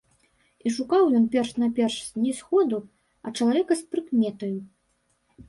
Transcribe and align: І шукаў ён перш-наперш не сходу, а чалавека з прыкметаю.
І 0.69 0.69
шукаў 0.77 1.03
ён 1.19 1.27
перш-наперш 1.35 1.97
не 2.23 2.33
сходу, 2.39 2.81
а 3.27 3.35
чалавека 3.37 3.73
з 3.83 3.95
прыкметаю. 3.95 4.53